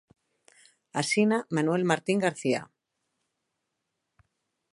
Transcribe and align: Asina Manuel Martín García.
Asina 1.01 1.39
Manuel 1.55 1.83
Martín 1.91 2.17
García. 2.25 2.61